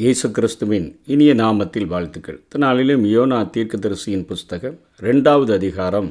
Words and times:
இயேசு 0.00 0.26
கிறிஸ்துவின் 0.30 0.86
இனிய 1.06 1.34
நாமத்தில் 1.34 1.86
வாழ்த்துக்கள். 1.86 2.36
இத்தனாளிலும் 2.42 3.04
யோனா 3.12 3.38
தீர்க்கதரிசியின் 3.54 4.24
புஸ்தகம் 4.24 4.76
ரெண்டாவது 5.00 5.52
அதிகாரம். 5.52 6.10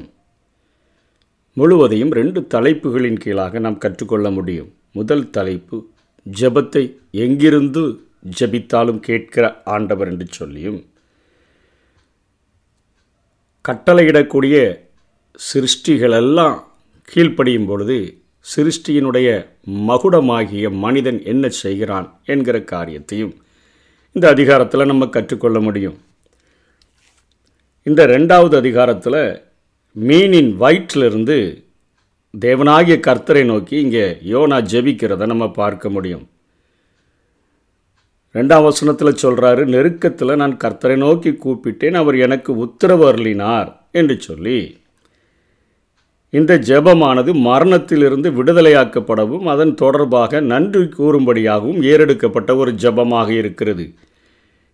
முழுவதையும் 1.56 2.10
ரெண்டு 2.10 2.40
தலைப்புகளின் 2.46 3.16
கீழாக 3.16 3.58
நாம் 3.58 3.78
கற்றுக்கொள்ள 3.78 4.30
முடியும். 4.30 4.68
முதல் 4.92 5.24
தலைப்பு 5.30 5.78
ஜெபத்தை 6.26 6.84
எங்கிருந்து 7.24 7.84
ஜெபித்தாலும் 8.40 9.00
கேட்கிற 9.00 9.62
ஆண்டவர் 9.76 10.08
என்று 10.08 10.26
சொல்லியும் 10.30 10.78
கட்டளையிடக்கூடிய 13.64 14.56
சிருஷ்டிகளெல்லாம் 15.40 16.56
கீழ்ப்படியும் 17.08 17.66
பொழுது 17.66 18.00
சிருஷ்டியினுடைய 18.46 19.28
மகுடமாகிய 19.90 20.70
மனிதன் 20.70 21.22
என்ன 21.24 21.48
செய்கிறான் 21.48 22.08
என்கிற 22.24 22.58
காரியத்தையும் 22.64 23.36
இந்த 24.18 24.28
அதிகாரத்தில் 24.34 24.90
நம்ம 24.90 25.06
கற்றுக்கொள்ள 25.14 25.58
முடியும். 25.64 25.98
இந்த 27.88 28.02
ரெண்டாவது 28.06 28.54
அதிகாரத்தில் 28.62 29.22
மீனின் 29.96 30.48
வயிற்றிலிருந்து 30.62 31.36
தேவனாகிய 32.34 32.96
கர்த்தரை 33.06 33.42
நோக்கி 33.50 33.76
இங்கே 33.84 34.06
யோனா 34.30 34.58
ஜெபிக்கிறத 34.72 35.26
நம்ம 35.32 35.46
பார்க்க 35.60 35.90
முடியும். 35.96 36.24
ரெண்டாம் 38.34 38.66
வசனத்தில் 38.66 39.20
சொல்கிறாரு 39.22 39.62
நெருக்கத்தில் 39.74 40.40
நான் 40.42 40.56
கர்த்தரை 40.64 40.96
நோக்கி 41.04 41.32
கூப்பிட்டேன் 41.44 42.00
அவர் 42.00 42.18
எனக்கு 42.26 42.50
உத்தரவு 42.64 43.06
அருளினார் 43.10 43.70
என்று 44.00 44.16
சொல்லி. 44.28 44.58
இந்த 46.32 46.58
ஜெபமானது 46.70 47.30
மரணத்திலிருந்து 47.48 48.30
விடுதலையாக்கப்படவும் 48.40 49.46
அதன் 49.54 49.74
தொடர்பாக 49.84 50.40
நன்றி 50.52 50.84
கூறும்படியாகவும் 50.98 51.80
ஏறெடுக்கப்பட்ட 51.92 52.56
ஒரு 52.56 52.72
ஜெபமாக 52.84 53.28
இருக்கிறது. 53.40 53.86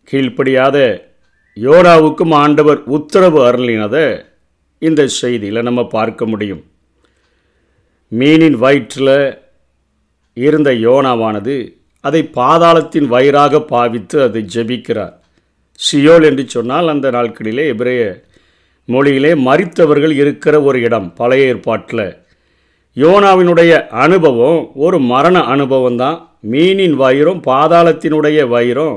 கீழ்ப்படியாத 0.09 0.79
யோனாவுக்கும் 1.57 2.35
ஆண்டவர் 2.43 2.81
உத்தரவு 2.97 3.39
அருளினதை 3.49 4.07
இந்த 4.79 5.03
செய்தியில் 5.21 5.67
நம்ம 5.69 5.81
பார்க்க 5.87 6.27
முடியும். 6.27 6.63
மீனின் 8.13 8.59
வயிற்றில் 8.65 9.17
இருந்த 10.37 10.71
யோனாவானது 10.87 11.57
அதை 12.05 12.23
பாதாளத்தின் 12.37 13.09
வயிறாக 13.15 13.61
பாவித்து 13.73 14.17
அதை 14.23 14.41
ஜெபிக்கிறார். 14.55 15.15
சியோல் 15.81 16.27
என்று 16.31 16.45
சொன்னால் 16.49 16.89
அந்த 16.89 17.07
நாட்களிலே 17.11 17.65
எபிரேய 17.67 18.03
மொழியிலே 18.89 19.33
மறித்தவர்கள் 19.47 20.15
இருக்கிற 20.23 20.55
ஒரு 20.63 20.79
இடம் 20.81 21.09
பழைய 21.15 21.47
ஏற்பாட்டில். 21.47 22.07
யோனாவினுடைய 22.97 23.73
அனுபவம் 24.05 24.61
ஒரு 24.75 24.99
மரண 25.13 25.37
அனுபவம் 25.55 25.97
தான் 25.97 26.19
மீனின் 26.51 26.97
வயிறும் 27.03 27.41
பாதாளத்தினுடைய 27.47 28.41
வயிறும் 28.49 28.97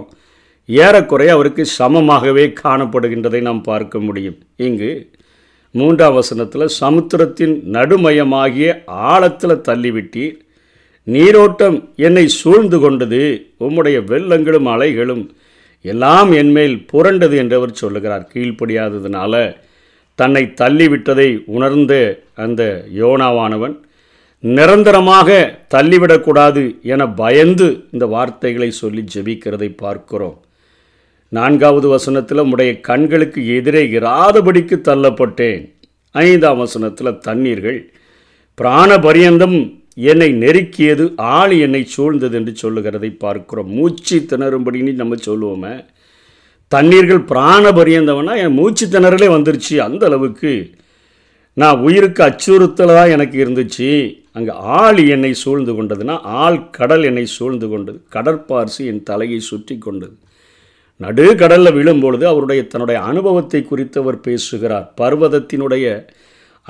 ஏறக்குறைய 0.68 1.34
அவருக்கு 1.34 1.66
சமமாகவே 1.80 2.54
காணப்படுகின்றதை 2.64 3.42
நாம் 3.42 3.62
பார்க்க 3.62 4.00
முடியும். 4.00 4.38
இங்கு 4.56 5.12
மூன்றாம் 5.72 6.14
வசனத்தில் 6.14 6.68
சமுத்திரத்தின் 6.68 7.64
நடுமயமாகிய 7.72 8.84
ஆழத்தில் 8.86 9.64
தள்ளிவிட்டீர். 9.70 10.36
நீரோட்டம் 11.04 11.90
என்னை 11.96 12.28
சூழ்ந்து 12.28 12.80
கொண்டது. 12.80 13.48
உம்முடைய 13.60 13.98
வெள்ளங்களும் 14.12 14.70
அலைகளும் 14.74 15.30
எல்லாம் 15.82 16.32
என்மேல் 16.32 16.86
புரண்டது 16.94 17.36
என்றவர் 17.36 17.74
சொல்லுகிறார். 17.74 18.32
கீழ்ப்படியாததுனால 18.34 19.56
தன்னை 20.16 20.54
தள்ளிவிட்டதை 20.62 21.44
உணர்ந்த 21.46 22.24
அந்த 22.34 22.86
யோனாவானவன் 22.96 23.76
நிரந்தரமாக 24.40 25.60
தள்ளிவிடக்கூடாது 25.74 26.82
என 26.82 27.08
பயந்து 27.08 27.84
இந்த 27.92 28.06
வார்த்தைகளை 28.06 28.72
சொல்லி 28.72 29.04
ஜெபிக்கிறதை 29.16 29.78
பார்க்கிறோம். 29.78 30.42
நான்காவது 31.30 31.88
வசனத்தில் 31.88 32.38
உடைய 32.38 32.80
கண்களுக்கு 32.80 33.56
எதிரே 33.56 33.88
இராதபடிக்கு 33.88 34.76
தள்ளப்பட்டேன். 34.90 35.74
ஐந்தாம் 36.12 36.58
வசனத்தில் 36.58 37.20
தண்ணீர்கள் 37.28 37.94
பிராண 38.54 39.00
பரியந்தம் 39.00 39.84
என்னை 39.96 40.34
நெருக்கியது 40.34 41.14
ஆள் 41.18 41.52
என்னை 41.52 41.88
சூழ்ந்தது 41.98 42.32
என்று 42.32 42.56
சொல்லுகிறதை 42.56 43.10
பார்க்கிறோம். 43.10 43.70
மூச்சு 43.70 44.26
திணறும்படின்னு 44.30 44.94
நம்ம 44.94 45.16
சொல்லுவோமே. 45.16 45.86
தண்ணீர்கள் 46.76 47.28
பிராணபரியந்தவனா 47.32 48.38
என் 48.38 48.54
மூச்சு 48.54 48.88
திணறலே 48.88 49.28
வந்துருச்சு 49.36 49.78
அந்த 49.78 50.06
அளவுக்கு. 50.06 50.70
நான் 51.54 51.80
உயிருக்கு 51.80 52.24
அச்சுறுத்தலாக 52.24 53.10
எனக்கு 53.10 53.46
இருந்துச்சு. 53.46 54.18
அங்கே 54.32 54.52
ஆள் 54.52 55.08
என்னை 55.08 55.34
சூழ்ந்து 55.34 55.74
கொண்டதுன்னா 55.74 56.22
ஆள் 56.22 56.70
கடல் 56.70 57.04
என்னை 57.04 57.26
சூழ்ந்து 57.26 57.70
கொண்டது. 57.70 58.02
கடற்பார்சி 58.14 58.86
என் 58.86 59.04
தலையை 59.04 59.40
சுற்றி 59.40 59.78
கொண்டது. 59.78 60.16
நடு 61.04 61.26
கடலில் 61.42 61.76
விழும்பொழுது 61.78 62.26
அவருடைய 62.30 62.62
தன்னுடைய 62.72 63.00
அனுபவத்தை 63.10 63.60
குறித்து 63.64 63.98
அவர் 64.04 64.24
பேசுகிறார். 64.28 64.86
பர்வதத்தினுடைய 65.02 65.86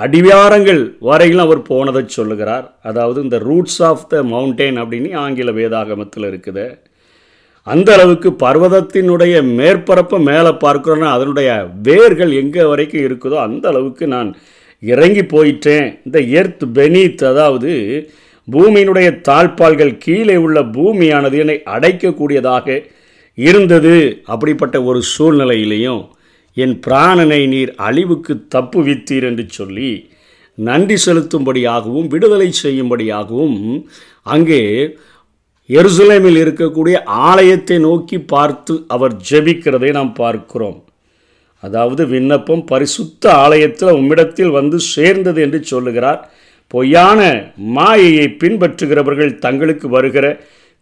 அடிவாரங்கள் 0.03 0.81
வரையிலும் 1.09 1.45
அவர் 1.45 1.61
போனதை 1.69 2.03
சொல்லுகிறார். 2.17 2.65
அதாவது 2.89 3.19
இந்த 3.25 3.37
ரூட்ஸ் 3.47 3.79
ஆஃப் 3.89 4.03
த 4.11 4.19
மவுண்டெயின் 4.33 4.77
அப்படின்னு 4.81 5.11
ஆங்கில 5.23 5.51
வேதாகமத்தில் 5.59 6.27
இருக்குது. 6.31 6.65
அந்த 7.67 7.89
அளவுக்கு 7.97 8.29
பர்வதத்தினுடைய 8.43 9.35
மேற்பரப்பை 9.59 10.19
மேலே 10.29 10.51
பார்க்குறோன்னா 10.65 11.09
அதனுடைய 11.15 11.49
வேர்கள் 11.87 12.31
எங்கே 12.41 12.63
வரைக்கும் 12.71 13.05
இருக்குதோ 13.07 13.39
அந்த 13.47 13.65
அளவுக்கு 13.71 14.05
நான் 14.15 14.29
இறங்கி 14.83 15.23
போயிட்டேன். 15.35 15.87
இந்த 16.07 16.19
எர்த் 16.39 16.65
பெனீத் 16.77 17.25
அதாவது 17.31 17.73
பூமியினுடைய 18.47 19.07
தாழ்பால்கள் 19.29 19.93
கீழே 20.05 20.37
உள்ள 20.45 20.59
பூமியானது 20.75 21.37
என்னை 21.43 21.57
அடைக்கக்கூடியதாக 21.75 22.77
இருந்தது 23.37 23.95
அப்படிப்பட்ட 24.25 24.77
ஒரு 24.83 24.99
சூழ்நிலையிலையும் 25.13 26.03
என் 26.57 26.75
பிராணனை 26.85 27.41
நீர் 27.47 27.71
அழிவுக்கு 27.87 28.33
தப்பு 28.47 28.79
வித்தீர் 28.83 29.23
என்று 29.23 29.45
சொல்லி 29.49 29.91
நன்றி 30.57 30.97
செலுத்தும்படியாகவும் 31.05 32.07
விடுதலை 32.07 32.49
செய்யும்படியாகவும் 32.63 33.59
அங்கே 34.23 34.61
எருசலேமில் 35.69 36.39
இருக்கக்கூடிய 36.43 36.97
ஆலயத்தை 37.03 37.77
நோக்கி 37.79 38.17
பார்த்து 38.33 38.73
அவர் 38.87 39.13
ஜெபிக்கிறதை 39.29 39.89
நாம் 39.91 40.13
பார்க்கிறோம். 40.13 40.77
அதாவது 41.63 42.03
விண்ணப்பம் 42.07 42.63
பரிசுத்த 42.65 43.23
ஆலயத்தில் 43.33 43.97
உம்மிடத்தில் 43.99 44.49
வந்து 44.49 44.77
சேர்ந்தது 44.95 45.39
என்று 45.41 45.59
சொல்லுகிறார். 45.63 46.21
பொய்யான 46.73 47.19
மாயையை 47.77 48.27
பின்பற்றுகிறவர்கள் 48.43 49.39
தங்களுக்கு 49.39 49.89
வருகிற 49.89 50.25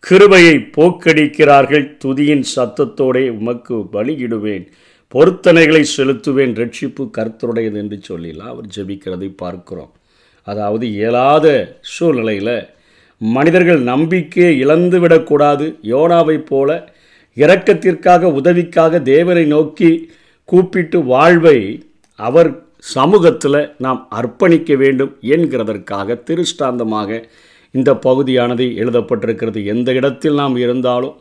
கிருபையை 0.04 0.56
போக்கடிக்கிறார்கள் 0.76 1.86
துதியின் 2.04 2.44
சத்தத்தோடே 2.56 3.24
உமக்கு 3.38 3.76
பலியிடுவேன். 3.94 4.66
பொருத்தனைகளை 5.14 5.82
செலுத்துவேன் 5.96 6.54
ரட்சிப்பு 6.62 7.04
கர்த்தருடையது 7.18 7.78
என்று 7.84 7.98
சொல்லிலாம் 8.10 8.52
அவர் 8.54 8.68
ஜெபிக்கிறதை 8.76 9.30
பார்க்கிறோம். 9.36 9.92
அதாவது 10.48 10.86
இயலாத 10.90 11.46
சூழ்நிலையில் 11.94 12.58
மனிதர்கள் 13.22 13.82
நம்பிக்கையை 13.84 14.54
இழந்து 14.60 15.00
விடக்கூடாது 15.00 15.66
யோனாவைப் 15.92 16.48
போல 16.50 16.70
இரக்கத்திற்காக 17.38 18.32
உதவிக்காக 18.40 19.00
தேவனை 19.12 19.46
நோக்கி 19.46 19.92
கூப்பிட்டு 20.50 20.98
வாழ்வை 21.06 21.58
அவர் 22.20 22.50
சமூகத்தில் 22.96 23.62
நாம் 23.78 24.02
அர்ப்பணிக்க 24.12 24.72
வேண்டும் 24.76 25.14
என்கிறதற்காக 25.36 26.18
திருஷ்டாந்தமாக 26.24 27.20
இந்த 27.76 27.92
பகுதியானது 28.08 28.66
எழுதப்பட்டிருக்கிறது. 28.82 29.60
எந்த 29.74 29.90
இடத்தில் 30.00 30.40
நாம் 30.42 30.58
இருந்தாலும் 30.58 31.16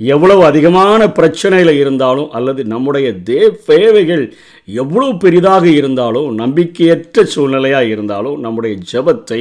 எவ்வளவு 0.00 0.42
அதிகமான 0.44 1.02
பிரச்சனையில் 1.18 1.72
இருந்தாலும் 1.82 2.30
அல்லது 2.30 2.62
நம்முடைய 2.72 3.08
தே 3.28 3.40
தேவைகள் 3.70 4.24
எவ்வளவு 4.82 5.12
பெரிதாக 5.16 5.64
இருந்தாலும் 5.80 6.28
நம்பிக்கையற்ற 6.40 7.24
சூழ்நிலையாக 7.34 7.92
இருந்தாலும் 7.94 8.36
நம்முடைய 8.40 8.74
ஜபத்தை 8.92 9.40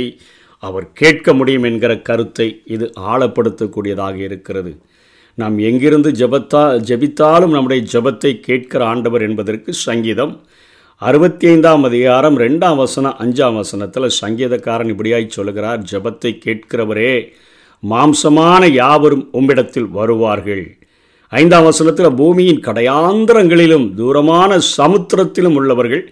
அவர் 0.64 0.86
கேட்க 0.94 1.28
முடியும் 1.34 1.68
என்கிற 1.70 1.94
கருத்தை 2.10 2.48
இது 2.76 2.86
ஆழப்படுத்தக்கூடியதாக 3.14 4.18
இருக்கிறது. 4.28 4.72
நாம் 5.38 5.56
எங்கிருந்து 5.70 6.10
ஜபத்தா 6.22 6.62
ஜபித்தாலும் 6.90 7.56
நம்முடைய 7.56 7.82
ஜபத்தை 7.94 8.32
கேட்கிற 8.48 8.82
ஆண்டவர் 8.86 9.26
என்பதற்கு 9.28 9.72
சங்கீதம் 9.88 10.34
அறுபத்தி 11.02 11.46
ஐந்தாம் 11.48 11.84
அதிகாரம் 11.88 12.36
ரெண்டாம் 12.42 12.78
வசனம் 12.82 13.18
அஞ்சாம் 13.24 13.58
வசனத்தில் 13.60 14.06
சங்கீதக்காரன் 14.20 14.92
இப்படியாய் 14.92 15.26
சொல்கிறார் 15.28 15.82
ஜபத்தை 15.90 16.32
கேட்கிறவரே 16.46 17.12
மாம்சமான 17.84 18.62
யாவரும் 18.74 19.26
உம்மிடத்தில் 19.40 19.90
வருவார்கள். 19.98 20.64
ஐந்தாம் 21.32 21.68
வசனத்தில் 21.70 22.18
பூமியின் 22.22 22.62
கடையாந்திரங்களிலும் 22.68 23.88
தூரமான 23.98 24.60
சமுத்திரத்திலும் 24.78 25.58
உள்ளவர்கள் 25.62 26.04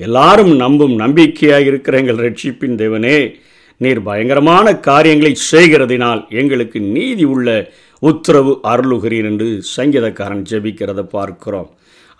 எல்லாரும் 0.00 0.52
நம்பும் 0.62 0.94
நம்பிக்கையாக 1.02 1.68
இருக்கிற 1.70 2.00
எங்கள் 2.02 2.22
ரட்சிப்பின் 2.26 2.78
தேவனே 2.82 3.18
நீர் 3.80 4.00
பயங்கரமான 4.08 4.72
காரியங்களை 4.88 5.34
செய்கிறதினால் 5.50 6.22
எங்களுக்கு 6.42 6.80
நீதி 6.96 7.26
உள்ள 7.34 7.48
உத்தரவு 8.02 8.54
அருளுகிறீர் 8.72 9.28
என்று 9.32 9.50
சங்கீதக்காரன் 9.76 10.46
ஜெபிக்கிறத 10.52 11.04
பார்க்கிறோம். 11.16 11.70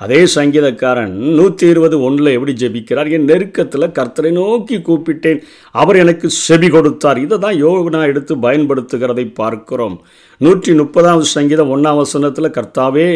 அதே 0.04 0.20
சங்கீதக்காரன் 0.34 1.14
நூற்றி 1.38 1.64
இருபது 1.72 1.96
ஒன்றில் 2.06 2.34
எப்படி 2.36 2.52
ஜெபிக்கிறார்? 2.60 3.08
என் 3.16 3.28
நெருக்கத்தில் 3.30 3.94
கர்த்தரை 3.98 4.30
நோக்கி 4.38 4.76
கூப்பிட்டேன். 4.88 5.40
அவர் 5.80 6.00
எனக்கு 6.04 6.26
செவி 6.46 6.68
கொடுத்தார். 6.74 7.18
இதை 7.24 7.38
தான் 7.44 7.58
யோகனா 7.66 8.00
எடுத்து 8.12 8.36
பயன்படுத்துகிறதை 8.46 9.26
பார்க்கிறோம். 9.40 9.96
நூற்றி 10.40 10.72
முப்பதாவது 10.80 11.26
சங்கீதம் 11.36 11.72
ஒன்றாம் 11.76 12.00
வசனத்தில் 12.02 12.54
கர்த்தாவே 12.58 13.08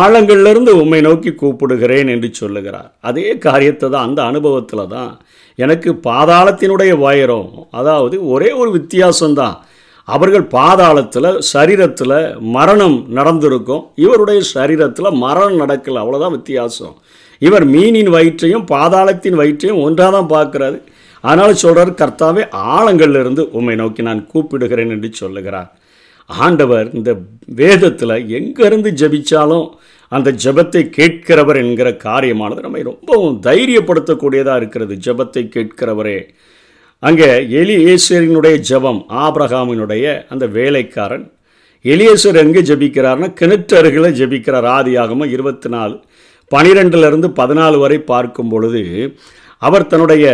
ஆழங்கள்லேருந்து 0.00 0.72
உம்மை 0.80 1.00
நோக்கி 1.06 1.30
கூப்பிடுகிறேன் 1.34 2.10
என்று 2.14 2.28
சொல்லுகிறார். 2.40 2.90
அதே 3.08 3.28
காரியத்தை 3.46 3.86
தான் 3.94 4.06
அந்த 4.08 4.20
அனுபவத்தில் 4.30 4.92
தான் 4.96 5.12
எனக்கு 5.58 5.90
பாதாளத்தினுடைய 6.08 6.92
வயரம் 7.06 7.48
அதாவது 7.80 8.16
ஒரே 8.34 8.50
ஒரு 8.62 8.70
வித்தியாசம்தான். 8.78 9.56
அவர்கள் 10.04 10.46
பாதாளத்தில் 10.56 11.28
சரீரத்தில் 11.52 12.18
மரணம் 12.56 12.96
நடந்திருக்கும். 13.18 13.84
இவருடைய 14.04 14.40
சரீரத்தில் 14.54 15.18
மரணம் 15.24 15.60
நடக்கலை. 15.60 15.98
அவ்வளோதான் 16.02 16.36
வித்தியாசம். 16.38 16.94
இவர் 17.38 17.66
மீனின் 17.66 18.10
வயிற்றையும் 18.16 18.66
பாதாளத்தின் 18.72 19.38
வயிற்றையும் 19.40 19.80
ஒன்றாக 19.86 20.10
தான் 20.16 20.32
பார்க்குறாரு. 20.34 20.78
அதனால் 21.24 21.60
சொல்கிறார் 21.62 21.98
கர்த்தாவே 22.00 22.42
ஆழங்கள்லிருந்து 22.76 23.42
உம்மை 23.58 23.74
நோக்கி 23.74 24.02
நான் 24.02 24.28
கூப்பிடுகிறேன் 24.32 24.92
என்று 24.96 25.10
சொல்லுகிறார். 25.12 25.70
ஆண்டவர் 26.26 26.86
இந்த 26.94 27.10
வேதத்தில் 27.60 28.16
எங்கேருந்து 28.38 28.90
ஜபிச்சாலும் 29.00 29.66
அந்த 30.08 30.30
ஜபத்தை 30.44 30.82
கேட்கிறவர் 30.98 31.58
என்கிற 31.62 31.90
காரியமானது 32.06 32.64
நம்மை 32.66 32.82
ரொம்பவும் 32.82 33.38
தைரியப்படுத்தக்கூடியதாக 33.46 34.60
இருக்கிறது. 34.62 34.94
ஜபத்தை 35.06 35.42
கேட்கிறவரே. 35.56 36.18
அங்கே 37.04 37.28
எலியேசரினுடைய 37.60 38.54
ஜபம் 38.60 39.00
ஆபிரகாமினுடைய 39.10 40.04
அந்த 40.28 40.46
வேலைக்காரன். 40.46 41.24
எலியேஸ்வர் 41.84 42.36
எங்கே 42.36 42.60
ஜபிக்கிறார்னா 42.60 43.28
கிணற்று 43.32 43.74
அருகில் 43.76 44.16
ஜபிக்கிறார் 44.18 44.68
ஆதியாகம 44.74 45.26
இருபத்தி 45.26 45.68
நாலு 45.68 45.96
பனிரெண்டுலேருந்து 46.52 47.28
பதினாலு 47.36 47.78
வரை 47.78 47.98
பார்க்கும் 48.02 48.48
பொழுது 48.48 48.82
அவர் 49.62 49.86
தன்னுடைய 49.86 50.26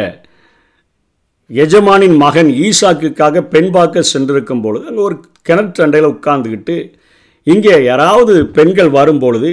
எஜமானின் 1.51 2.17
மகன் 2.17 2.51
ஈசாக்குக்காக 2.61 3.41
பெண் 3.41 3.71
பார்க்க 3.71 4.03
சென்றிருக்கும் 4.03 4.61
பொழுது 4.61 4.87
அங்கே 4.87 5.01
ஒரு 5.01 5.17
கிணற்றண்டையில் 5.49 6.13
உட்கார்ந்துக்கிட்டு 6.13 6.77
இங்கே 7.47 7.85
யாராவது 7.85 8.47
பெண்கள் 8.47 8.91
வரும்பொழுது 8.91 9.51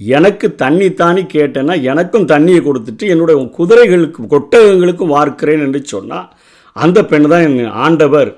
எனக்கு 0.00 0.54
தண்ணி 0.54 0.88
தானி 0.92 1.22
கேட்டேன்னா 1.34 1.82
எனக்கும் 1.82 2.28
தண்ணியை 2.28 2.60
கொடுத்துட்டு 2.60 3.06
என்னுடைய 3.06 3.48
குதிரைகளுக்கும் 3.56 4.30
கொட்டகங்களுக்கும் 4.30 5.14
வார்க்கிறேன் 5.14 5.62
என்று 5.62 5.84
சொன்னால் 5.84 6.28
அந்த 6.76 7.04
பெண் 7.04 7.28
தான் 7.28 7.42
என் 7.42 7.66
ஆண்டவர். 7.66 8.30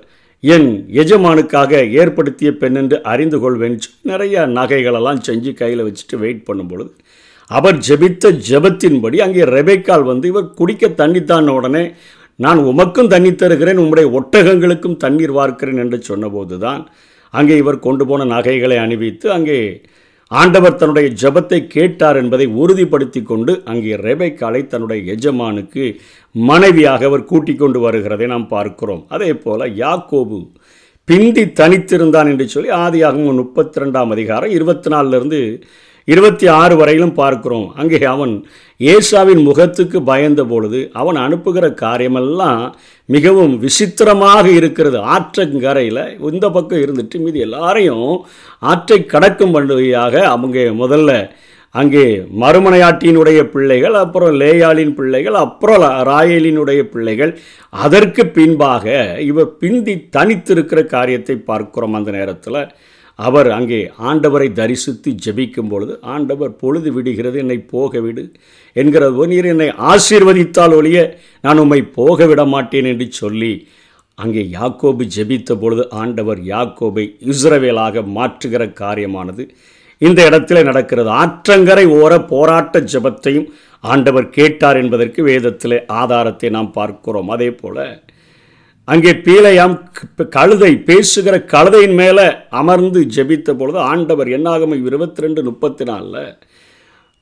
என் 0.43 0.69
எஜமானுக்காக 0.93 1.73
ஏற்படுத்திய 1.91 2.57
பெண் 2.57 2.75
என்று 2.75 3.03
அறிந்து 3.03 3.39
கொள்வேன் 3.41 3.77
நிறைய 4.03 4.47
நகைகளெல்லாம் 4.47 5.21
செஞ்சு 5.21 5.55
கையில் 5.55 5.83
வச்சுட்டு 5.83 6.19
வெயிட் 6.19 6.45
பண்ணும் 6.45 6.69
பொழுது 6.69 6.91
அவர் 7.51 7.79
ஜெபித்த 7.79 8.31
ஜெபத்தின்படி 8.49 9.19
அங்கே 9.21 9.45
ரெபேக்கால் 9.45 10.03
வந்து 10.03 10.29
இவர் 10.29 10.55
குடிக்க 10.55 10.89
தண்ணி 10.89 11.25
தான 11.25 11.53
உடனே 11.53 11.95
நான் 12.37 12.59
உமக்கும் 12.59 13.07
தண்ணி 13.07 13.35
தருகிறேன் 13.35 13.77
உம்முடைய 13.77 14.07
ஒட்டகங்களுக்கும் 14.13 14.97
தண்ணீர் 14.97 15.33
வார்க்கிறேன் 15.33 15.79
என்று 15.79 16.03
சொன்னபோது 16.03 16.59
தான் 16.59 16.89
அங்கே 17.31 17.57
இவர் 17.57 17.79
கொண்டு 17.79 18.07
போன 18.07 18.25
நகைகளை 18.25 18.77
அணிவித்து 18.77 19.33
அங்கே 19.33 19.59
ஆண்டவர் 20.31 20.77
தன்னுடைய 20.77 21.09
ஜபத்தை 21.23 21.67
கேட்டார் 21.67 22.17
என்பதை 22.17 22.47
உறுதிப்படுத்தி 22.47 23.23
கொண்டு 23.23 23.63
அங்கே 23.65 23.97
ரெபைக்காலை 23.97 24.67
தன்னுடைய 24.67 25.13
எஜமானுக்கு 25.13 25.85
மனைவியாக 26.31 27.05
அவர் 27.05 27.25
கூட்டிக் 27.25 27.59
கொண்டு 27.59 27.81
வருகிறதை 27.81 28.27
நாம் 28.27 28.49
பார்க்கிறோம். 28.49 29.07
அதே 29.09 29.33
போல 29.35 29.67
யாக்கோபு 29.67 30.39
பிந்தி 31.09 31.45
தனித்திருந்தான் 31.61 32.29
என்று 32.29 32.49
சொல்லி 32.49 32.71
ஆதியாகவும் 32.71 33.35
முப்பத்தி 33.35 33.81
ரெண்டாம் 33.81 34.11
அதிகாரம் 34.11 34.51
இருபத்தி 34.51 34.91
நாலுலேருந்து 34.91 35.41
இருபத்தி 36.13 36.47
ஆறு 36.61 36.75
வரையிலும் 36.81 37.15
பார்க்கிறோம். 37.21 37.69
அங்கே 37.81 37.99
அவன் 38.15 38.33
ஏசாவின் 38.81 39.43
முகத்துக்கு 39.49 39.99
பயந்த 40.11 40.43
பொழுது 40.51 40.81
அவன் 41.01 41.19
அனுப்புகிற 41.25 41.67
காரியமெல்லாம் 41.85 42.63
மிகவும் 43.15 43.55
விசித்திரமாக 43.65 44.47
இருக்கிறது. 44.59 44.99
ஆற்றங்கரையில் 45.15 46.03
இந்த 46.33 46.49
பக்கம் 46.57 46.83
இருந்துட்டு 46.85 47.19
மீது 47.25 47.41
எல்லாரையும் 47.47 48.07
ஆற்றை 48.73 49.01
கடக்கும் 49.15 49.55
பண்ணுவையாக 49.57 50.25
அவங்க 50.35 50.59
முதல்ல 50.83 51.13
அங்கே 51.81 52.03
மறுமனையாட்டியினுடைய 52.43 53.41
பிள்ளைகள் 53.53 53.97
அப்புறம் 54.01 54.35
லேயாளின் 54.41 54.93
பிள்ளைகள் 54.99 55.37
அப்புறம் 55.45 55.85
ராயலினுடைய 56.11 56.81
பிள்ளைகள். 56.93 57.33
அதற்கு 57.85 58.23
பின்பாக 58.37 58.85
இவர் 59.31 59.51
பிந்தி 59.63 59.95
தனித்திருக்கிற 60.17 60.83
காரியத்தை 60.97 61.37
பார்க்கிறோம் 61.51 61.97
அந்த 62.01 62.13
நேரத்தில். 62.19 62.61
அவர் 63.19 63.51
அங்கே 63.51 63.91
ஆண்டவரை 63.99 64.53
தரிசித்து 64.53 65.15
ஜெபிக்கும் 65.25 65.69
பொழுது 65.69 66.01
ஆண்டவர் 66.01 66.57
பொழுது 66.57 66.93
விடுகிறது 66.93 67.39
என்னை 67.39 67.59
போக 67.59 68.01
விடு. 68.01 68.33
என்கிறது 68.73 69.27
நீர் 69.27 69.45
என்னை 69.45 69.69
ஆசீர்வதித்தால் 69.93 70.75
ஒழிய 70.75 71.19
நான் 71.41 71.59
உம்மை 71.59 71.83
போக 71.83 72.27
விட 72.27 72.45
மாட்டேன் 72.45 72.85
என்று 72.85 73.07
சொல்லி 73.11 73.69
அங்கே 74.15 74.43
யாக்கோபு 74.53 75.05
ஜெபித்த 75.17 75.55
பொழுது 75.55 75.91
ஆண்டவர் 75.91 76.41
யாக்கோபை 76.41 77.05
இஸ்ரவேலாக 77.33 78.05
மாற்றுகிற 78.17 78.63
காரியமானது. 78.83 79.45
இந்த 79.99 80.31
இடத்துல 80.31 80.65
நடக்கிறது. 80.65 81.11
ஆற்றங்கரை 81.11 81.85
ஓர 82.01 82.27
போராட்ட 82.27 82.81
ஜபத்தையும் 82.81 83.49
ஆண்டவர் 83.81 84.31
கேட்டார் 84.31 84.77
என்பதற்கு 84.77 85.23
வேதத்தில் 85.23 85.87
ஆதாரத்தை 85.87 86.51
நாம் 86.51 86.73
பார்க்கிறோம். 86.73 87.29
அதே 87.29 87.51
போல் 87.51 88.04
அங்கே 88.93 89.13
பீலையாம் 89.27 89.75
கழுதை 90.37 90.71
பேசுகிற 90.89 91.35
கழுதையின் 91.53 91.95
மேலே 92.01 92.25
அமர்ந்து 92.61 93.01
ஜெபித்த 93.15 93.53
பொழுது 93.61 93.79
ஆண்டவர் 93.93 94.29
என்னாகும் 94.37 94.75
இருபத்தி 94.89 95.25
ரெண்டு 95.25 95.41
முப்பத்தி 95.47 95.85
நாலில் 95.91 96.27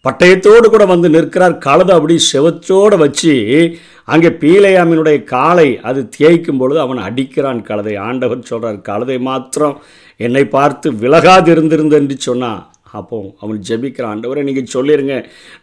பட்டயத்தோடு 0.04 0.66
கூட 0.68 0.84
வந்து 0.92 1.08
நிற்கிறார். 1.16 1.54
கழுதை 1.66 1.92
அப்படி 1.96 2.14
செவச்சோடு 2.32 2.96
வச்சு 3.02 3.34
அங்கே 4.12 4.30
பீலையாமினுடைய 4.42 5.18
காலை 5.34 5.68
அது 5.88 6.00
தேய்க்கும் 6.16 6.60
பொழுது 6.62 6.80
அவன் 6.84 7.00
அடிக்கிறான் 7.08 7.60
கழுதை. 7.68 7.94
ஆண்டவர் 8.08 8.48
சொல்கிறார் 8.50 8.80
கழுதை 8.90 9.18
மாத்திரம் 9.28 9.76
என்னை 10.26 10.44
பார்த்து 10.56 10.90
விலகாது 11.04 11.50
இருந்திருந்து 11.54 11.98
என்று 12.00 12.16
சொன்னான் 12.28 12.60
அப்போ 13.00 13.18
அவன் 13.42 13.60
ஜெபிக்கிறான். 13.68 14.14
ஆண்டவரை 14.14 14.44
நீங்கள் 14.48 14.72
சொல்லிடுங்க 14.74 15.14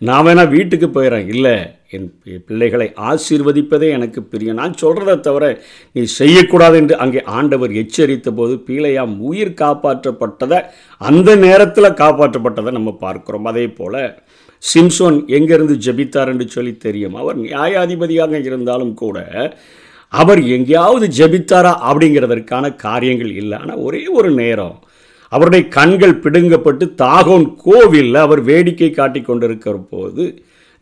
நான் 0.09 0.25
வேணால் 0.27 0.53
வீட்டுக்கு 0.55 0.89
போயிடறேன் 0.95 1.29
இல்லை 1.35 1.57
என் 1.95 2.07
பிள்ளைகளை 2.47 2.87
ஆசீர்வதிப்பதே 3.09 3.87
எனக்கு 3.97 4.19
பிரியம். 4.31 4.59
நான் 4.61 4.75
சொல்கிறத 4.81 5.13
தவிர 5.27 5.45
நீ 5.95 6.01
செய்யக்கூடாது 6.19 6.75
என்று 6.81 6.95
அங்கே 7.03 7.21
ஆண்டவர் 7.37 7.71
எச்சரித்த 7.81 8.31
போது 8.39 8.55
பீலையாம் 8.67 9.15
உயிர் 9.29 9.53
காப்பாற்றப்பட்டதை 9.61 10.59
அந்த 11.09 11.29
நேரத்தில் 11.45 11.97
காப்பாற்றப்பட்டதை 12.03 12.73
நம்ம 12.77 12.93
பார்க்குறோம். 13.05 13.47
அதே 13.51 13.65
போல் 13.79 14.01
சிம்சோன் 14.63 15.17
எங்கேருந்து 15.37 15.75
ஜபித்தார் 15.85 16.31
என்று 16.33 16.45
சொல்லி 16.55 16.73
தெரியும். 16.85 17.15
அவர் 17.21 17.37
நியாயாதிபதியாக 17.45 18.41
இருந்தாலும் 18.49 18.93
கூட 19.01 19.17
அவர் 20.13 20.41
எங்கேயாவது 20.55 21.07
ஜபித்தாரா 21.17 21.73
அப்படிங்கிறதற்கான 21.89 22.65
காரியங்கள் 22.85 23.33
இல்லை. 23.41 23.57
ஆனால் 23.63 23.81
ஒரே 23.87 24.03
ஒரு 24.19 24.29
நேரம் 24.41 24.77
அவருடைய 25.31 25.63
கண்கள் 25.75 26.21
பிடுங்கப்பட்டு 26.23 26.85
தாகோன் 27.01 27.45
கோவிலில் 27.65 28.19
அவர் 28.25 28.41
வேடிக்கை 28.47 28.89
காட்டி 28.91 29.21
கொண்டிருக்கிற 29.21 29.75
போது 29.91 30.23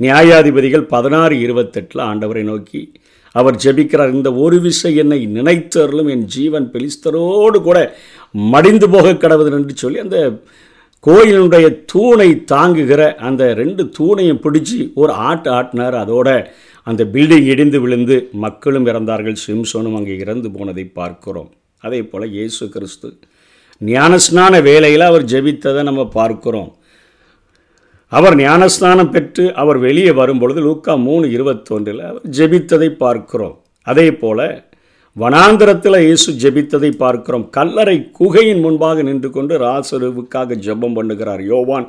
நியாயாதிபதிகள் 0.04 0.86
பதினாறு 0.94 1.36
இருபத்தெட்டில் 1.46 2.04
ஆண்டவரை 2.10 2.44
நோக்கி 2.51 2.82
அவர் 3.39 3.58
ஜெபிக்கிறார். 3.63 4.13
இந்த 4.18 4.30
ஒரு 4.44 4.58
விசை 4.66 4.92
என்னை 5.01 5.20
நினைத்தருளும். 5.38 6.10
என் 6.13 6.25
ஜீவன் 6.36 6.68
பெலிஸ்தரோடு 6.74 7.58
கூட 7.68 7.80
மடிந்து 8.54 8.88
போக 8.94 9.13
கடவுது 9.24 9.51
என்று 9.60 9.75
சொல்லி 9.84 10.00
அந்த 10.06 10.20
கோயிலினுடைய 11.04 11.66
தூணை 11.92 12.30
தாங்குகிற 12.51 13.01
அந்த 13.27 13.44
ரெண்டு 13.60 13.84
தூணையும் 13.98 14.42
பிடிச்சி 14.46 14.77
ஒரு 15.01 15.13
ஆட்டு 15.30 15.50
ஆட்டினார். 15.58 15.96
அதோட 16.04 16.30
அந்த 16.88 17.04
பில்டிங் 17.13 17.48
இடிந்து 17.54 17.77
விழுந்து 17.84 18.16
மக்களும் 18.46 18.88
இறந்தார்கள். 18.92 19.38
சிம்சோனும் 19.46 19.98
அங்கே 20.00 20.16
இறந்து 20.24 20.50
போனதை 20.51 20.86
பார்க்கிறோம். 21.00 21.50
அதே 21.86 22.00
போல் 22.12 22.34
இயேசு 22.38 22.63
கிறிஸ்து 22.75 23.10
ஞானஸ்நான 23.82 24.62
வேலையில் 24.68 25.10
அவர் 25.10 25.30
ஜெபித்ததை 25.34 25.82
நம்ம 25.89 26.04
பார்க்கிறோம். 26.20 26.70
அவர் 28.16 28.36
ஞானஸ்நானம் 28.42 29.12
பெற்று 29.14 29.46
அவர் 29.62 29.78
வெளியே 29.86 30.12
வரும்பொழுது 30.20 30.60
லூக்கா 30.68 30.94
மூணு 31.08 31.26
இருபத்தொன்றில் 31.36 32.02
அவர் 32.10 32.28
ஜெபித்ததை 32.38 32.90
பார்க்கிறோம். 33.04 33.56
அதே 33.92 34.08
போல் 34.22 34.48
வனாந்திரத்தில் 35.22 35.98
இயேசு 36.06 36.30
ஜெபித்ததை 36.44 36.92
பார்க்கிறோம். 37.04 37.46
கல்லறை 37.58 37.98
குகையின் 38.20 38.64
முன்பாக 38.66 39.04
நின்று 39.08 39.30
கொண்டு 39.38 39.54
ராசருவுக்காக 39.66 40.58
ஜெபம் 40.68 40.96
பண்ணுகிறார். 40.98 41.42
யோவான் 41.52 41.88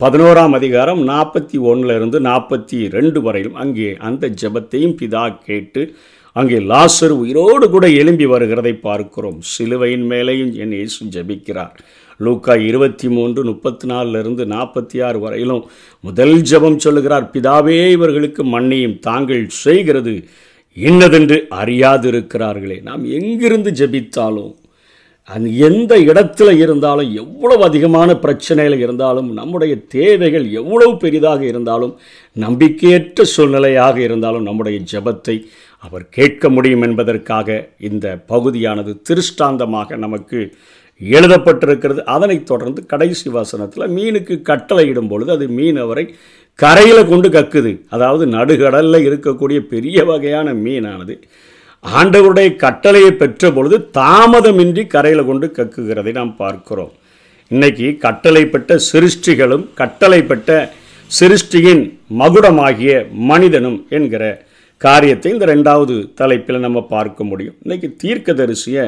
பதினோராம் 0.00 0.54
அதிகாரம் 0.58 1.00
நாற்பத்தி 1.12 1.56
ஒன்றிலிருந்து 1.70 2.18
நாற்பத்தி 2.28 2.78
ரெண்டு 2.96 3.20
வரையிலும் 3.26 3.58
அங்கே 3.64 3.88
அந்த 4.08 4.32
ஜெபத்தையும் 4.42 4.96
பிதா 5.00 5.24
கேட்டு 5.48 5.82
அங்கே 6.36 6.58
லாசர் 6.72 7.14
உயிரோடு 7.22 7.66
கூட 7.74 7.86
எழும்பி 8.00 8.26
வருகிறதை 8.32 8.74
பார்க்கிறோம். 8.88 9.38
சிலுவையின் 9.54 10.06
மேலேயும் 10.12 10.52
என் 10.64 10.76
இயேசு 10.78 11.10
ஜபிக்கிறார். 11.16 11.74
லூக்கா 12.20 12.54
இருபத்தி 12.60 13.08
மூன்று 13.08 13.44
முப்பத்தி 13.44 13.88
நாலுலேருந்து 13.88 14.44
நாற்பத்தி 14.46 15.04
ஆறு 15.04 15.18
வரையிலும் 15.18 15.62
முதல் 16.04 16.42
ஜபம் 16.42 16.78
சொல்லுகிறார் 16.78 17.30
பிதாவே 17.32 17.90
இவர்களுக்கு 17.90 18.44
மண்ணையும் 18.44 18.98
தாங்கள் 18.98 19.46
செய்கிறது 19.64 20.14
இன்னதென்று 20.76 21.46
அறியாதிருக்கிறார்களே. 21.50 22.82
நாம் 22.82 23.04
எங்கிருந்து 23.10 23.70
ஜபித்தாலும் 23.70 24.52
அது 25.28 25.48
எந்த 25.58 25.92
இடத்துல 26.00 26.50
இருந்தாலும் 26.58 27.10
எவ்வளவு 27.14 27.62
அதிகமான 27.64 28.10
பிரச்சனைகள் 28.16 28.78
இருந்தாலும் 28.78 29.28
நம்முடைய 29.32 29.74
தேவைகள் 29.88 30.46
எவ்வளவு 30.50 30.96
பெரிதாக 30.96 31.44
இருந்தாலும் 31.46 31.92
நம்பிக்கையற்ற 32.36 33.24
சூழ்நிலையாக 33.24 33.96
இருந்தாலும் 34.00 34.42
நம்முடைய 34.42 34.78
ஜெபத்தை 34.92 35.36
அவர் 35.82 36.08
கேட்க 36.08 36.48
முடியும் 36.48 36.82
என்பதற்காக 36.82 37.68
இந்த 37.80 38.06
பகுதியானது 38.26 39.02
திருஷ்டாந்தமாக 39.02 39.96
நமக்கு 39.96 40.40
எழுதப்பட்டிருக்கிறது. 41.00 42.00
அதனைத் 42.04 42.46
தொடர்ந்து 42.46 42.86
கடைசி 42.86 43.30
வசனத்தில் 43.30 43.92
மீனுக்கு 43.96 44.34
கட்டளையிடும் 44.48 45.08
பொழுது 45.08 45.30
அது 45.32 45.48
மீன் 45.48 45.76
அவரை 45.76 46.04
கரையில் 46.54 47.08
கொண்டு 47.08 47.28
கக்குது. 47.28 47.72
அதாவது 47.88 48.26
நடுகடலில் 48.26 49.06
இருக்கக்கூடிய 49.08 49.58
பெரிய 49.58 50.04
வகையான 50.04 50.52
மீனானது 50.64 51.14
ஆண்டவருடைய 51.84 52.48
கட்டளையை 52.56 53.12
பெற்ற 53.12 53.50
பொழுது 53.50 53.76
தாமதமின்றி 53.98 54.86
கரையில் 54.86 55.24
கொண்டு 55.24 55.46
கக்குகிறதை 55.58 56.12
நாம் 56.12 56.36
பார்க்கிறோம். 56.36 56.92
இன்னைக்கு 57.48 57.96
கட்டளை 57.96 58.46
பெற்ற 58.46 58.78
சிருஷ்டிகளும் 58.92 59.64
கட்டளை 59.74 60.22
பெற்ற 60.22 60.72
சிருஷ்டியின் 61.20 61.82
மகுடமாகிய 62.18 62.92
மனிதனும் 63.10 63.86
என்கிற 63.88 64.24
காரியத்தை 64.76 65.32
இந்த 65.32 65.46
ரெண்டாவது 65.46 65.94
தலைப்பில் 66.14 66.64
நம்ம 66.66 66.82
பார்க்க 66.82 67.24
முடியும். 67.24 67.56
இன்னைக்கு 67.62 67.88
தீர்க்கதரிசியை 68.02 68.84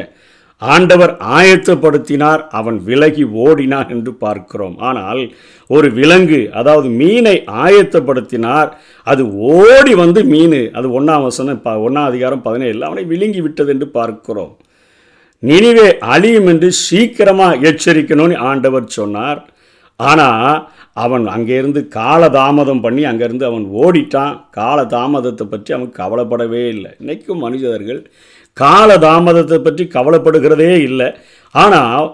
ஆண்டவர் 0.60 1.12
ஆயத்தப்படுத்தினார் 1.36 2.42
அவன் 2.58 2.78
விலகி 2.88 3.24
ஓடினான் 3.44 3.92
என்று 3.94 4.12
பார்க்கிறோம். 4.24 4.76
ஆனால் 4.88 5.22
ஒரு 5.70 5.88
விலங்கு 5.98 6.40
அதாவது 6.60 6.88
மீனை 7.00 7.36
ஆயத்தப்படுத்தினார் 7.64 8.70
அது 9.06 9.22
ஓடி 9.54 9.94
வந்து 10.02 10.22
மீன் 10.32 10.60
அது 10.78 10.88
ஒன்றாம் 10.98 11.26
வசனம் 11.28 11.62
ப 11.64 11.78
ஒன்றாம் 11.86 12.10
அதிகாரம் 12.10 12.44
பதினேழு 12.48 12.84
அவனை 12.88 13.04
விழுங்கி 13.12 13.40
விட்டது 13.46 13.72
என்று 13.74 13.88
பார்க்கிறோம். 13.98 14.52
நினிவே 15.42 15.88
அழியும் 16.14 16.48
என்று 16.52 16.68
சீக்கிரமாக 16.86 17.70
எச்சரிக்கணும்னு 17.70 18.36
ஆண்டவர் 18.50 18.94
சொன்னார். 18.98 19.40
ஆனால் 20.00 20.54
அவன் 21.04 21.24
அங்கேருந்து 21.34 21.80
காலதாமதம் 21.96 22.82
பண்ணி 22.84 23.02
அங்கேருந்து 23.10 23.44
அவன் 23.48 23.66
ஓடிட்டான். 23.82 24.34
காலதாமதத்தை 24.58 25.44
பற்றி 25.46 25.70
அவன் 25.76 25.90
கவலைப்படவே 26.00 26.62
இல்லை. 26.74 26.90
இன்றைக்கும் 27.00 27.44
மனிதர்கள் 27.46 28.00
காலதாமதத்தை 28.60 29.58
பற்றி 29.58 29.84
கவலைப்படுகிறதே 29.94 30.72
இல்லை. 30.88 31.08
ஆனால் 31.54 32.06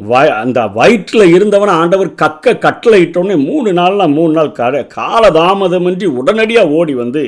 வ 0.00 0.12
அந்த 0.42 0.60
வயிற்றில் 0.66 1.32
இருந்தவனை 1.34 1.74
ஆண்டவர் 1.82 2.10
கக்க 2.22 2.58
கட்டளை 2.58 2.98
இட்டோடனே 3.04 3.36
மூணு 3.44 3.68
நாள்னா 3.72 4.06
மூணு 4.14 4.32
நாள் 4.32 4.50
கால 4.52 4.80
காலதாமதமின்றி 4.94 6.06
உடனடியாக 6.20 6.74
ஓடி 6.78 6.94
வந்து 6.94 7.22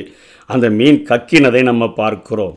அந்த 0.49 0.69
மீன் 0.69 0.99
கக்கினதை 1.09 1.61
நம்ம 1.63 1.87
பார்க்கிறோம். 2.01 2.55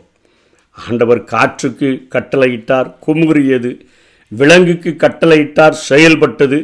ஆண்டவர் 0.78 1.24
காற்றுக்கு 1.24 1.88
கட்டளையிட்டார் 2.14 2.88
குமுறியது. 3.06 3.72
விலங்குக்கு 4.32 4.90
கட்டளையிட்டார் 4.98 5.76
செயல்பட்டது. 5.88 6.58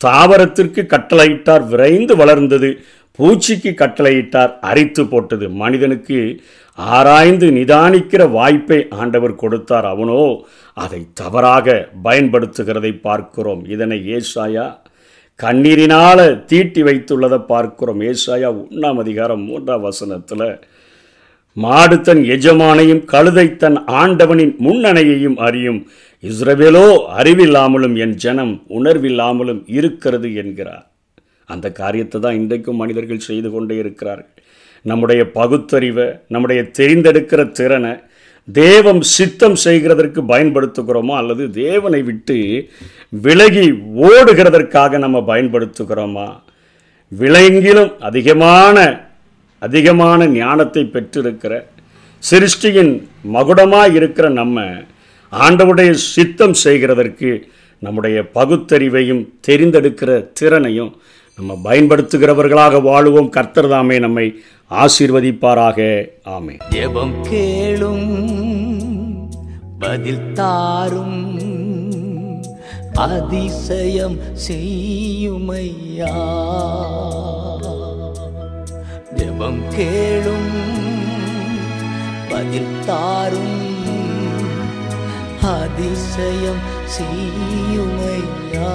தாவரத்திற்கு 0.00 0.82
கட்டளையிட்டார் 0.94 1.64
விரைந்து 1.68 2.16
வளர்ந்தது. 2.16 2.70
பூச்சிக்கு 3.18 3.72
கட்டளையிட்டார் 3.82 4.52
அரித்து 4.60 5.02
போட்டது. 5.06 5.48
மனிதனுக்கு 5.62 6.18
ஆராய்ந்து 6.78 7.46
நிதானிக்கிற 7.50 8.22
வாய்ப்பை 8.30 8.78
ஆண்டவர் 9.00 9.34
கொடுத்தார் 9.34 9.84
அவனோ 9.84 10.22
அதை 10.76 11.00
தவறாக 11.14 11.88
பயன்படுத்துகிறதை 12.04 12.92
பார்க்கிறோம். 13.00 13.64
இதனை 13.64 13.98
ஏசாயா 14.16 14.66
கண்ணீரினால் 15.40 16.24
தீட்டி 16.50 16.82
வைத்துள்ளதை 16.82 17.38
பார்க்கிறோம். 17.52 18.00
ஏசாயா 18.00 18.48
ஒன்றாம் 18.62 19.00
அதிகாரம் 19.04 19.42
மூன்றாம் 19.42 19.80
வசனத்தில் 19.80 20.46
மாடு 21.56 21.96
தன் 22.00 22.22
எஜமானையும் 22.34 23.04
கழுதை 23.04 23.56
தன் 23.56 23.78
ஆண்டவனின் 24.00 24.54
முன்னணையையும் 24.66 25.36
அறியும். 25.36 25.80
இஸ்ரவேலோ 26.22 26.86
அறிவில்லாமலும் 27.20 27.96
என் 28.04 28.14
ஜனம் 28.14 28.54
உணர்வில்லாமலும் 28.78 29.62
இருக்கிறது 29.78 30.34
என்கிறார். 30.34 30.86
அந்த 31.46 31.66
காரியத்தை 31.72 32.18
தான் 32.20 32.38
இன்றைக்கும் 32.40 32.80
மனிதர்கள் 32.82 33.26
செய்து 33.28 33.50
கொண்டே 33.50 33.76
இருக்கிறார்கள். 33.76 34.30
நம்முடைய 34.82 35.22
பகுத்தறிவை 35.30 36.06
நம்முடைய 36.28 36.62
தெரிந்தெடுக்கிற 36.78 37.42
திறனை 37.52 37.92
தேவம் 38.48 39.02
சித்தம் 39.16 39.56
செய்கிறதற்கு 39.64 40.20
பயன்படுத்துகிறோமோ 40.28 41.14
அல்லது 41.20 41.44
தேவனை 41.50 42.00
விட்டு 42.02 42.38
விலகி 43.08 43.66
ஓடுகிறதற்காக 44.08 44.98
நம்ம 44.98 45.18
பயன்படுத்துகிறோமா? 45.26 46.28
விலங்கிலும் 47.12 47.92
அதிகமான 48.00 48.76
அதிகமான 49.58 50.26
ஞானத்தை 50.26 50.82
பெற்றிருக்கிற 50.84 51.52
சிருஷ்டியின் 52.22 52.92
மகுடமாக 53.32 53.94
இருக்கிற 53.94 54.26
நம்ம 54.30 54.64
ஆண்டவுடைய 55.32 55.90
சித்தம் 55.90 56.56
செய்கிறதற்கு 56.64 57.30
நம்முடைய 57.82 58.18
பகுத்தறிவையும் 58.34 59.22
தெரிந்தெடுக்கிற 59.48 60.10
திறனையும் 60.32 60.92
நம்ம 61.38 61.52
பயன்படுத்துகிறவர்களாக 61.64 62.80
வாழுவோம். 62.88 63.28
கர்த்தர் 63.28 63.68
தாமே 63.68 63.98
நம்மை 63.98 64.26
ஆசீர்வதிப்பாராக. 64.80 65.78
ஆமே 66.24 66.54
ஜெபம் 66.70 67.14
கேளும் 67.30 68.10
பதில் 69.78 70.32
தாரும் 70.32 71.40
அதிசயம் 72.94 74.18
செய்யுமையா? 74.48 76.14
ஜெபம் 79.14 79.62
கேளும் 79.76 80.52
பதில் 82.28 82.74
தாரும் 82.86 83.60
அதிசயம் 85.40 86.62
செய்யுமையா? 86.96 88.70